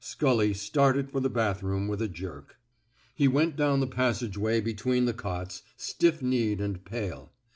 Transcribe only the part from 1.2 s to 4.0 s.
bathroom with a jerk. He went down the